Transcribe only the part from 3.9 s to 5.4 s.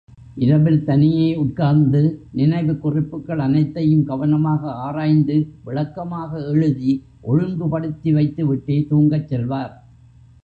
கவனமாக ஆராய்ந்து,